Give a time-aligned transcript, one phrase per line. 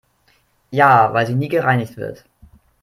[0.71, 2.25] Ja, weil sie nie gereinigt wird.